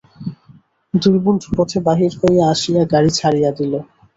[0.93, 3.73] দুই বন্ধু পথে বাহির হইয়া আসিয়া গাড়ি ছাড়িয়া দিল।